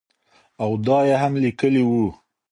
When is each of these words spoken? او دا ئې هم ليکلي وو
او 0.63 0.71
دا 0.85 0.97
ئې 1.09 1.15
هم 1.21 1.33
ليکلي 1.45 1.83
وو 1.89 2.07